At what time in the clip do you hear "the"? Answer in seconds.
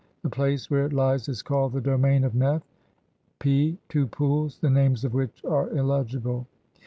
0.23-0.31, 1.73-1.79, 4.57-4.67